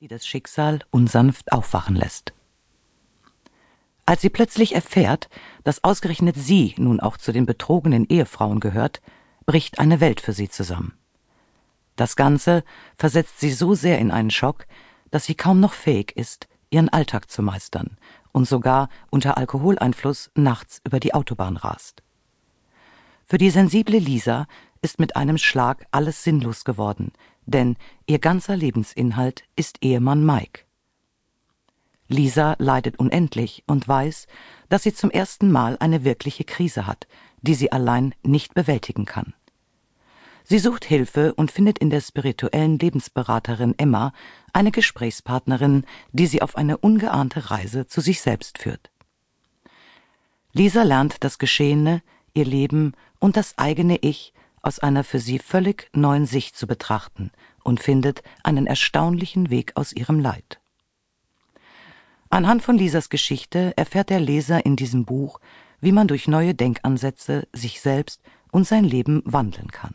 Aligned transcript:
die 0.00 0.08
das 0.08 0.26
Schicksal 0.26 0.78
unsanft 0.90 1.52
aufwachen 1.52 1.94
lässt. 1.94 2.32
Als 4.06 4.22
sie 4.22 4.30
plötzlich 4.30 4.74
erfährt, 4.74 5.28
dass 5.62 5.84
ausgerechnet 5.84 6.36
sie 6.36 6.74
nun 6.78 7.00
auch 7.00 7.18
zu 7.18 7.32
den 7.32 7.44
betrogenen 7.44 8.06
Ehefrauen 8.08 8.60
gehört, 8.60 9.02
bricht 9.44 9.78
eine 9.78 10.00
Welt 10.00 10.22
für 10.22 10.32
sie 10.32 10.48
zusammen. 10.48 10.94
Das 11.96 12.16
Ganze 12.16 12.64
versetzt 12.96 13.40
sie 13.40 13.52
so 13.52 13.74
sehr 13.74 13.98
in 13.98 14.10
einen 14.10 14.30
Schock, 14.30 14.64
dass 15.10 15.26
sie 15.26 15.34
kaum 15.34 15.60
noch 15.60 15.74
fähig 15.74 16.16
ist, 16.16 16.48
ihren 16.70 16.88
Alltag 16.88 17.30
zu 17.30 17.42
meistern 17.42 17.98
und 18.32 18.48
sogar 18.48 18.88
unter 19.10 19.36
Alkoholeinfluss 19.36 20.30
nachts 20.34 20.80
über 20.82 20.98
die 20.98 21.12
Autobahn 21.12 21.58
rast. 21.58 22.02
Für 23.26 23.36
die 23.36 23.50
sensible 23.50 23.98
Lisa 23.98 24.46
ist 24.80 24.98
mit 24.98 25.14
einem 25.14 25.36
Schlag 25.36 25.86
alles 25.90 26.24
sinnlos 26.24 26.64
geworden, 26.64 27.12
denn 27.50 27.76
ihr 28.06 28.18
ganzer 28.18 28.56
Lebensinhalt 28.56 29.44
ist 29.56 29.78
Ehemann 29.82 30.24
Mike. 30.24 30.62
Lisa 32.08 32.56
leidet 32.58 32.98
unendlich 32.98 33.62
und 33.66 33.86
weiß, 33.86 34.26
dass 34.68 34.82
sie 34.82 34.92
zum 34.92 35.10
ersten 35.10 35.50
Mal 35.52 35.76
eine 35.78 36.04
wirkliche 36.04 36.44
Krise 36.44 36.86
hat, 36.86 37.06
die 37.42 37.54
sie 37.54 37.70
allein 37.70 38.14
nicht 38.22 38.54
bewältigen 38.54 39.04
kann. 39.04 39.34
Sie 40.44 40.58
sucht 40.58 40.84
Hilfe 40.84 41.34
und 41.34 41.52
findet 41.52 41.78
in 41.78 41.90
der 41.90 42.00
spirituellen 42.00 42.78
Lebensberaterin 42.78 43.74
Emma 43.78 44.12
eine 44.52 44.72
Gesprächspartnerin, 44.72 45.84
die 46.12 46.26
sie 46.26 46.42
auf 46.42 46.56
eine 46.56 46.78
ungeahnte 46.78 47.52
Reise 47.52 47.86
zu 47.86 48.00
sich 48.00 48.20
selbst 48.20 48.58
führt. 48.58 48.90
Lisa 50.52 50.82
lernt 50.82 51.22
das 51.22 51.38
Geschehene, 51.38 52.02
ihr 52.34 52.44
Leben 52.44 52.94
und 53.20 53.36
das 53.36 53.56
eigene 53.58 53.98
Ich 53.98 54.32
aus 54.62 54.78
einer 54.78 55.04
für 55.04 55.18
sie 55.18 55.38
völlig 55.38 55.88
neuen 55.94 56.26
Sicht 56.26 56.56
zu 56.56 56.66
betrachten 56.66 57.30
und 57.62 57.80
findet 57.80 58.22
einen 58.42 58.66
erstaunlichen 58.66 59.50
Weg 59.50 59.72
aus 59.76 59.92
ihrem 59.92 60.20
Leid. 60.20 60.60
Anhand 62.28 62.62
von 62.62 62.78
Lisas 62.78 63.08
Geschichte 63.08 63.76
erfährt 63.76 64.10
der 64.10 64.20
Leser 64.20 64.64
in 64.64 64.76
diesem 64.76 65.04
Buch, 65.04 65.40
wie 65.80 65.92
man 65.92 66.08
durch 66.08 66.28
neue 66.28 66.54
Denkansätze 66.54 67.48
sich 67.52 67.80
selbst 67.80 68.22
und 68.52 68.66
sein 68.66 68.84
Leben 68.84 69.22
wandeln 69.24 69.68
kann. 69.68 69.94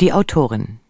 Die 0.00 0.12
Autorin 0.12 0.80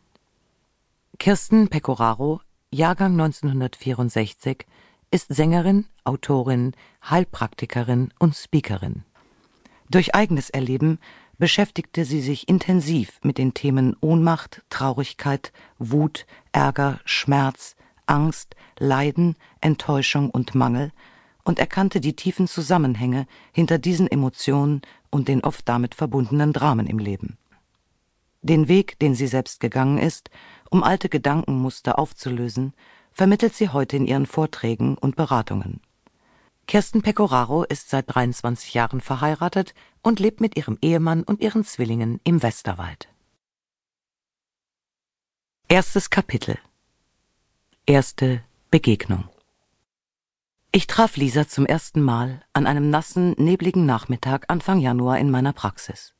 Kirsten 1.18 1.68
Pecoraro, 1.68 2.40
Jahrgang 2.70 3.12
1964, 3.12 4.66
ist 5.10 5.34
Sängerin, 5.34 5.86
Autorin, 6.04 6.72
Heilpraktikerin 7.08 8.12
und 8.18 8.34
Speakerin. 8.34 9.04
Durch 9.88 10.14
eigenes 10.14 10.50
Erleben 10.50 10.98
beschäftigte 11.38 12.04
sie 12.04 12.20
sich 12.20 12.48
intensiv 12.48 13.20
mit 13.22 13.38
den 13.38 13.54
Themen 13.54 13.96
Ohnmacht, 14.00 14.62
Traurigkeit, 14.70 15.52
Wut, 15.78 16.26
Ärger, 16.52 17.00
Schmerz, 17.04 17.76
Angst, 18.06 18.56
Leiden, 18.78 19.36
Enttäuschung 19.60 20.30
und 20.30 20.54
Mangel 20.54 20.92
und 21.44 21.58
erkannte 21.58 22.00
die 22.00 22.16
tiefen 22.16 22.48
Zusammenhänge 22.48 23.26
hinter 23.52 23.78
diesen 23.78 24.10
Emotionen 24.10 24.82
und 25.10 25.28
den 25.28 25.44
oft 25.44 25.68
damit 25.68 25.94
verbundenen 25.94 26.52
Dramen 26.52 26.86
im 26.86 26.98
Leben. 26.98 27.38
Den 28.42 28.68
Weg, 28.68 28.98
den 28.98 29.14
sie 29.14 29.26
selbst 29.26 29.60
gegangen 29.60 29.98
ist, 29.98 30.30
um 30.70 30.82
alte 30.82 31.08
Gedankenmuster 31.08 31.98
aufzulösen, 31.98 32.74
vermittelt 33.12 33.54
sie 33.54 33.70
heute 33.70 33.96
in 33.96 34.06
ihren 34.06 34.26
Vorträgen 34.26 34.96
und 34.98 35.16
Beratungen. 35.16 35.80
Kirsten 36.66 37.00
Pecoraro 37.00 37.62
ist 37.62 37.90
seit 37.90 38.12
23 38.12 38.74
Jahren 38.74 39.00
verheiratet 39.00 39.72
und 40.02 40.18
lebt 40.18 40.40
mit 40.40 40.56
ihrem 40.56 40.78
Ehemann 40.82 41.22
und 41.22 41.40
ihren 41.40 41.64
Zwillingen 41.64 42.20
im 42.24 42.42
Westerwald. 42.42 43.08
Erstes 45.68 46.10
Kapitel 46.10 46.58
Erste 47.86 48.42
Begegnung 48.72 49.28
Ich 50.72 50.88
traf 50.88 51.16
Lisa 51.16 51.46
zum 51.46 51.66
ersten 51.66 52.02
Mal 52.02 52.42
an 52.52 52.66
einem 52.66 52.90
nassen, 52.90 53.36
nebligen 53.38 53.86
Nachmittag 53.86 54.46
Anfang 54.48 54.80
Januar 54.80 55.18
in 55.18 55.30
meiner 55.30 55.52
Praxis. 55.52 56.14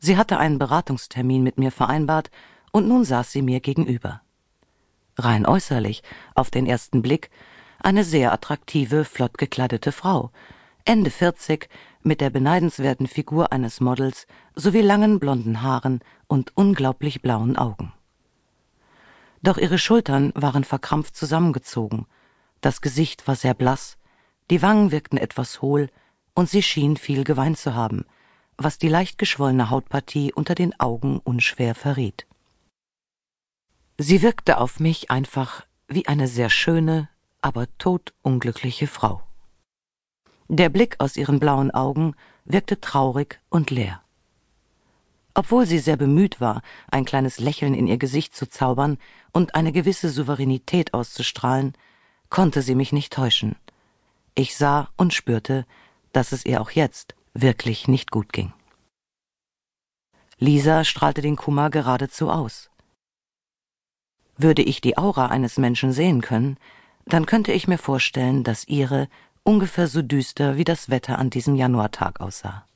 Sie 0.00 0.16
hatte 0.16 0.38
einen 0.38 0.58
Beratungstermin 0.58 1.44
mit 1.44 1.56
mir 1.56 1.70
vereinbart 1.70 2.32
und 2.72 2.88
nun 2.88 3.04
saß 3.04 3.30
sie 3.30 3.42
mir 3.42 3.60
gegenüber. 3.60 4.22
Rein 5.16 5.46
äußerlich, 5.46 6.02
auf 6.34 6.50
den 6.50 6.66
ersten 6.66 7.00
Blick, 7.00 7.30
eine 7.86 8.02
sehr 8.02 8.32
attraktive, 8.32 9.04
flott 9.04 9.38
gekleidete 9.38 9.92
Frau, 9.92 10.32
Ende 10.84 11.08
vierzig, 11.08 11.68
mit 12.02 12.20
der 12.20 12.30
beneidenswerten 12.30 13.06
Figur 13.06 13.52
eines 13.52 13.80
Models 13.80 14.26
sowie 14.56 14.80
langen 14.80 15.20
blonden 15.20 15.62
Haaren 15.62 16.00
und 16.26 16.56
unglaublich 16.56 17.22
blauen 17.22 17.56
Augen. 17.56 17.92
Doch 19.40 19.56
ihre 19.56 19.78
Schultern 19.78 20.32
waren 20.34 20.64
verkrampft 20.64 21.14
zusammengezogen, 21.14 22.06
das 22.60 22.80
Gesicht 22.80 23.28
war 23.28 23.36
sehr 23.36 23.54
blass, 23.54 23.98
die 24.50 24.62
Wangen 24.62 24.90
wirkten 24.90 25.16
etwas 25.16 25.62
hohl, 25.62 25.88
und 26.34 26.50
sie 26.50 26.62
schien 26.62 26.96
viel 26.96 27.22
geweint 27.22 27.56
zu 27.56 27.74
haben, 27.74 28.04
was 28.56 28.78
die 28.78 28.88
leicht 28.88 29.16
geschwollene 29.16 29.70
Hautpartie 29.70 30.32
unter 30.32 30.56
den 30.56 30.78
Augen 30.80 31.20
unschwer 31.20 31.76
verriet. 31.76 32.26
Sie 33.96 34.22
wirkte 34.22 34.58
auf 34.58 34.80
mich 34.80 35.12
einfach 35.12 35.64
wie 35.86 36.08
eine 36.08 36.26
sehr 36.26 36.50
schöne, 36.50 37.08
aber 37.46 37.68
todunglückliche 37.78 38.88
Frau. 38.88 39.22
Der 40.48 40.68
Blick 40.68 40.96
aus 40.98 41.16
ihren 41.16 41.38
blauen 41.38 41.70
Augen 41.70 42.16
wirkte 42.44 42.80
traurig 42.80 43.40
und 43.50 43.70
leer. 43.70 44.02
Obwohl 45.32 45.64
sie 45.64 45.78
sehr 45.78 45.96
bemüht 45.96 46.40
war, 46.40 46.60
ein 46.90 47.04
kleines 47.04 47.38
Lächeln 47.38 47.72
in 47.74 47.86
ihr 47.86 47.98
Gesicht 47.98 48.34
zu 48.34 48.48
zaubern 48.48 48.98
und 49.32 49.54
eine 49.54 49.70
gewisse 49.70 50.10
Souveränität 50.10 50.92
auszustrahlen, 50.92 51.74
konnte 52.30 52.62
sie 52.62 52.74
mich 52.74 52.90
nicht 52.92 53.12
täuschen. 53.12 53.54
Ich 54.34 54.56
sah 54.56 54.88
und 54.96 55.14
spürte, 55.14 55.66
dass 56.12 56.32
es 56.32 56.44
ihr 56.44 56.60
auch 56.60 56.72
jetzt 56.72 57.14
wirklich 57.32 57.86
nicht 57.86 58.10
gut 58.10 58.32
ging. 58.32 58.52
Lisa 60.38 60.82
strahlte 60.82 61.22
den 61.22 61.36
Kummer 61.36 61.70
geradezu 61.70 62.28
aus. 62.28 62.70
Würde 64.36 64.62
ich 64.62 64.80
die 64.80 64.98
Aura 64.98 65.26
eines 65.26 65.58
Menschen 65.58 65.92
sehen 65.92 66.22
können, 66.22 66.58
dann 67.06 67.24
könnte 67.24 67.52
ich 67.52 67.68
mir 67.68 67.78
vorstellen, 67.78 68.44
dass 68.44 68.68
ihre 68.68 69.08
ungefähr 69.42 69.86
so 69.86 70.02
düster 70.02 70.56
wie 70.56 70.64
das 70.64 70.90
Wetter 70.90 71.18
an 71.18 71.30
diesem 71.30 71.54
Januartag 71.54 72.20
aussah. 72.20 72.66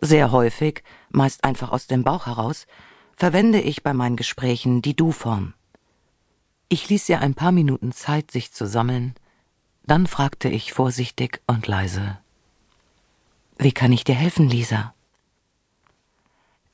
Sehr 0.00 0.32
häufig, 0.32 0.82
meist 1.10 1.44
einfach 1.44 1.70
aus 1.70 1.86
dem 1.86 2.02
Bauch 2.02 2.26
heraus, 2.26 2.66
verwende 3.14 3.60
ich 3.60 3.82
bei 3.82 3.92
meinen 3.92 4.16
Gesprächen 4.16 4.82
die 4.82 4.96
Du-Form. 4.96 5.54
Ich 6.68 6.88
ließ 6.88 7.08
ihr 7.08 7.20
ein 7.20 7.34
paar 7.34 7.52
Minuten 7.52 7.92
Zeit, 7.92 8.30
sich 8.30 8.52
zu 8.52 8.66
sammeln, 8.66 9.14
dann 9.84 10.06
fragte 10.06 10.48
ich 10.48 10.72
vorsichtig 10.72 11.40
und 11.46 11.66
leise 11.66 12.18
Wie 13.58 13.72
kann 13.72 13.92
ich 13.92 14.04
dir 14.04 14.14
helfen, 14.14 14.48
Lisa? 14.48 14.94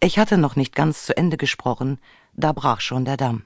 Ich 0.00 0.18
hatte 0.18 0.38
noch 0.38 0.56
nicht 0.56 0.74
ganz 0.74 1.04
zu 1.04 1.16
Ende 1.16 1.36
gesprochen, 1.36 1.98
da 2.32 2.52
brach 2.52 2.80
schon 2.80 3.04
der 3.04 3.16
Damm. 3.16 3.44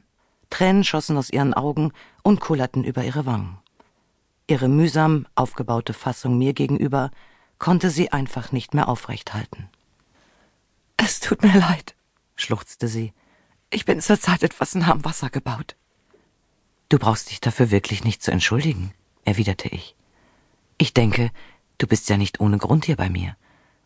Tränen 0.51 0.85
schossen 0.85 1.17
aus 1.17 1.31
ihren 1.31 1.55
Augen 1.55 1.93
und 2.23 2.41
kullerten 2.41 2.85
über 2.85 3.05
ihre 3.05 3.27
Wangen. 3.27 3.59
Ihre 4.47 4.69
mühsam 4.69 5.27
aufgebaute 5.35 5.93
Fassung 5.93 6.39
mir 6.39 6.53
gegenüber 6.53 7.11
konnte 7.59 7.91
sie 7.91 8.13
einfach 8.13 8.53
nicht 8.53 8.75
mehr 8.75 8.89
aufrecht 8.89 9.35
halten. 9.35 9.69
Es 10.97 11.21
tut 11.21 11.43
mir 11.43 11.59
leid, 11.59 11.95
schluchzte 12.37 12.89
sie. 12.89 13.13
Ich 13.71 13.85
bin 13.85 14.01
zurzeit 14.01 14.43
etwas 14.43 14.75
nah 14.75 14.91
am 14.91 15.05
Wasser 15.05 15.31
gebaut. 15.31 15.77
Du 16.89 16.99
brauchst 16.99 17.31
dich 17.31 17.41
dafür 17.41 17.71
wirklich 17.71 18.05
nicht 18.05 18.23
zu 18.23 18.31
entschuldigen, 18.31 18.93
erwiderte 19.25 19.69
ich. 19.69 19.97
Ich 20.79 20.95
denke, 20.95 21.33
du 21.79 21.87
bist 21.87 22.09
ja 22.09 22.17
nicht 22.17 22.39
ohne 22.41 22.59
Grund 22.59 22.85
hier 22.85 22.97
bei 22.97 23.11
mir. 23.11 23.37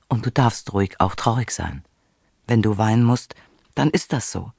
Und 0.09 0.26
du 0.26 0.31
darfst 0.31 0.72
ruhig 0.72 1.00
auch 1.00 1.15
traurig 1.15 1.50
sein. 1.50 1.84
Wenn 2.47 2.62
du 2.62 2.76
weinen 2.78 3.04
musst, 3.04 3.34
dann 3.75 3.91
ist 3.91 4.12
das 4.12 4.31
so. 4.31 4.53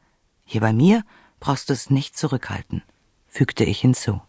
Hier 0.46 0.62
bei 0.62 0.74
mir 0.74 1.04
brauchst 1.42 1.70
es 1.70 1.90
nicht 1.90 2.18
zurückhalten, 2.18 2.84
fügte 3.28 3.66
ich 3.66 3.82
hinzu. 3.82 4.22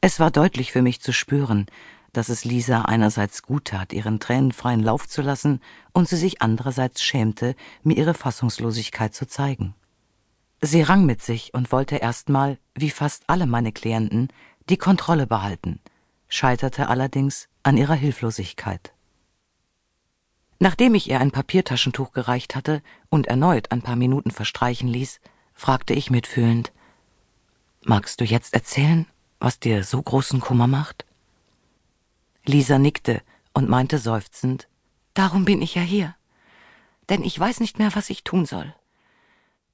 Es 0.00 0.20
war 0.20 0.30
deutlich 0.30 0.70
für 0.70 0.82
mich 0.82 1.00
zu 1.00 1.12
spüren, 1.12 1.66
dass 2.12 2.28
es 2.28 2.44
Lisa 2.44 2.82
einerseits 2.82 3.42
gut 3.42 3.64
tat, 3.64 3.92
ihren 3.92 4.20
Tränen 4.20 4.52
freien 4.52 4.82
Lauf 4.82 5.08
zu 5.08 5.22
lassen, 5.22 5.60
und 5.92 6.08
sie 6.08 6.16
sich 6.16 6.40
andererseits 6.42 7.02
schämte, 7.02 7.56
mir 7.82 7.96
ihre 7.96 8.14
Fassungslosigkeit 8.14 9.14
zu 9.14 9.26
zeigen. 9.26 9.74
Sie 10.60 10.82
rang 10.82 11.06
mit 11.06 11.22
sich 11.22 11.52
und 11.54 11.72
wollte 11.72 11.96
erstmal, 11.96 12.58
wie 12.74 12.90
fast 12.90 13.24
alle 13.26 13.46
meine 13.46 13.72
Klienten, 13.72 14.28
die 14.68 14.76
Kontrolle 14.76 15.26
behalten, 15.26 15.80
scheiterte 16.28 16.88
allerdings 16.88 17.48
an 17.62 17.76
ihrer 17.76 17.94
Hilflosigkeit. 17.94 18.92
Nachdem 20.58 20.94
ich 20.94 21.10
ihr 21.10 21.20
ein 21.20 21.32
Papiertaschentuch 21.32 22.12
gereicht 22.12 22.54
hatte 22.54 22.82
und 23.08 23.26
erneut 23.26 23.72
ein 23.72 23.82
paar 23.82 23.96
Minuten 23.96 24.30
verstreichen 24.30 24.88
ließ, 24.88 25.20
fragte 25.54 25.94
ich 25.94 26.10
mitfühlend 26.10 26.72
Magst 27.82 28.20
du 28.20 28.24
jetzt 28.24 28.54
erzählen, 28.54 29.06
was 29.38 29.60
dir 29.60 29.84
so 29.84 30.00
großen 30.00 30.40
Kummer 30.40 30.66
macht? 30.66 31.04
Lisa 32.44 32.78
nickte 32.78 33.22
und 33.52 33.68
meinte 33.68 33.98
seufzend 33.98 34.68
Darum 35.14 35.44
bin 35.44 35.62
ich 35.62 35.74
ja 35.74 35.82
hier. 35.82 36.16
Denn 37.08 37.22
ich 37.22 37.38
weiß 37.38 37.60
nicht 37.60 37.78
mehr, 37.78 37.94
was 37.94 38.10
ich 38.10 38.24
tun 38.24 38.46
soll. 38.46 38.74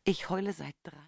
Ich 0.05 0.29
heule 0.29 0.53
seit 0.53 0.75
drei 0.82 0.99